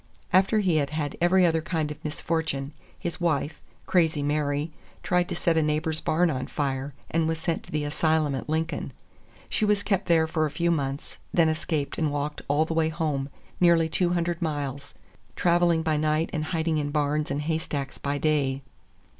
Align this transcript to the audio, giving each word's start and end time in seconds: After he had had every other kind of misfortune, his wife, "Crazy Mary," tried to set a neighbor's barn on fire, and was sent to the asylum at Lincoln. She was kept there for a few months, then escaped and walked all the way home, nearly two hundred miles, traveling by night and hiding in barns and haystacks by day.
After 0.33 0.61
he 0.61 0.77
had 0.77 0.89
had 0.89 1.15
every 1.21 1.45
other 1.45 1.61
kind 1.61 1.91
of 1.91 2.03
misfortune, 2.03 2.73
his 2.97 3.21
wife, 3.21 3.61
"Crazy 3.85 4.23
Mary," 4.23 4.71
tried 5.03 5.29
to 5.29 5.35
set 5.35 5.57
a 5.57 5.61
neighbor's 5.61 5.99
barn 6.01 6.31
on 6.31 6.47
fire, 6.47 6.95
and 7.11 7.27
was 7.27 7.37
sent 7.37 7.61
to 7.65 7.71
the 7.71 7.83
asylum 7.83 8.33
at 8.33 8.49
Lincoln. 8.49 8.93
She 9.47 9.63
was 9.63 9.83
kept 9.83 10.07
there 10.07 10.25
for 10.25 10.47
a 10.47 10.49
few 10.49 10.71
months, 10.71 11.19
then 11.31 11.49
escaped 11.49 11.99
and 11.99 12.11
walked 12.11 12.41
all 12.47 12.65
the 12.65 12.73
way 12.73 12.89
home, 12.89 13.29
nearly 13.59 13.87
two 13.87 14.13
hundred 14.13 14.41
miles, 14.41 14.95
traveling 15.35 15.83
by 15.83 15.97
night 15.97 16.31
and 16.33 16.45
hiding 16.45 16.79
in 16.79 16.89
barns 16.89 17.29
and 17.29 17.43
haystacks 17.43 17.99
by 17.99 18.17
day. 18.17 18.63